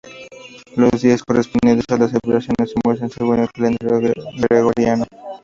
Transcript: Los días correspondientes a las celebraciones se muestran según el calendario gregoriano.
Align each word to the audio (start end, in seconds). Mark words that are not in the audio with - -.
Los 0.77 1.03
días 1.03 1.21
correspondientes 1.21 1.85
a 1.89 1.97
las 1.99 2.09
celebraciones 2.09 2.71
se 2.71 2.75
muestran 2.83 3.11
según 3.11 3.37
el 3.37 3.51
calendario 3.51 4.11
gregoriano. 4.49 5.05